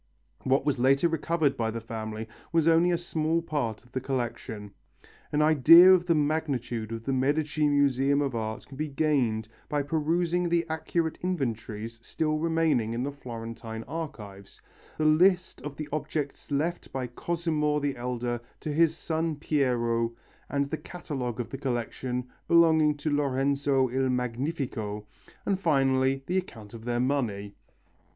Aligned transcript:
What 0.41 0.65
was 0.65 0.79
later 0.79 1.07
recovered 1.07 1.55
by 1.55 1.69
the 1.69 1.79
family 1.79 2.27
was 2.51 2.67
only 2.67 2.89
a 2.89 2.97
small 2.97 3.39
part 3.39 3.83
of 3.83 3.91
the 3.91 4.01
collection. 4.01 4.73
An 5.31 5.43
idea 5.43 5.93
of 5.93 6.07
the 6.07 6.15
magnitude 6.15 6.91
of 6.91 7.03
the 7.03 7.13
Medici 7.13 7.67
museum 7.69 8.19
of 8.19 8.33
art 8.33 8.65
can 8.67 8.77
be 8.77 8.87
gained 8.87 9.47
by 9.69 9.83
perusing 9.83 10.49
the 10.49 10.65
accurate 10.67 11.19
inventories 11.21 11.99
still 12.01 12.39
remaining 12.39 12.95
in 12.95 13.03
the 13.03 13.11
Florentine 13.11 13.83
archives, 13.83 14.59
the 14.97 15.05
list 15.05 15.61
of 15.61 15.75
the 15.77 15.87
objects 15.91 16.49
left 16.49 16.91
by 16.91 17.05
Cosimo 17.05 17.79
the 17.79 17.95
Elder 17.95 18.41
to 18.61 18.73
his 18.73 18.97
son 18.97 19.35
Piero 19.35 20.13
and 20.49 20.65
the 20.65 20.77
catalogue 20.77 21.39
of 21.39 21.51
the 21.51 21.59
collection 21.59 22.27
belonging 22.47 22.97
to 22.97 23.15
Lorenzo 23.15 23.87
il 23.91 24.09
Magnifico, 24.09 25.05
and 25.45 25.59
finally 25.59 26.23
the 26.25 26.37
account 26.39 26.73
of 26.73 26.85
their 26.85 26.99
money. 26.99 27.53